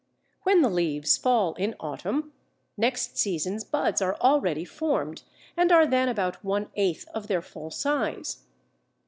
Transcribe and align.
When 0.41 0.63
the 0.63 0.69
leaves 0.71 1.15
fall 1.15 1.53
in 1.59 1.75
autumn, 1.79 2.33
next 2.75 3.19
season's 3.19 3.63
buds 3.63 4.01
are 4.01 4.15
already 4.15 4.65
formed 4.65 5.21
and 5.55 5.71
are 5.71 5.85
then 5.85 6.09
about 6.09 6.43
one 6.43 6.71
eighth 6.73 7.07
of 7.13 7.27
their 7.27 7.43
full 7.43 7.69
size. 7.69 8.41